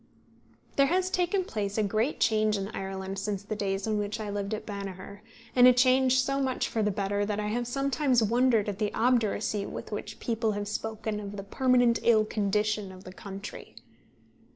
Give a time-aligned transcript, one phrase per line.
[0.77, 4.31] There has taken place a great change in Ireland since the days in which I
[4.31, 5.19] lived at Banagher,
[5.55, 8.91] and a change so much for the better, that I have sometimes wondered at the
[8.95, 13.75] obduracy with which people have spoken of the permanent ill condition of the country.